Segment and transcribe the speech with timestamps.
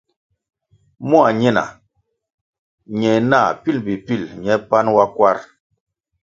[1.07, 1.63] Mua ñina
[2.99, 5.41] ñe nah pil mbpi pil ñe panʼ wa kwarʼ.